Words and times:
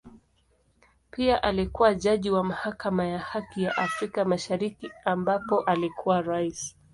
Pia 1.11 1.43
alikua 1.43 1.93
jaji 1.95 2.29
wa 2.31 2.43
Mahakama 2.43 3.05
ya 3.07 3.19
Haki 3.19 3.63
ya 3.63 3.77
Afrika 3.77 4.25
Mashariki 4.25 4.91
ambapo 5.05 5.59
alikuwa 5.61 6.21
Rais. 6.21 6.75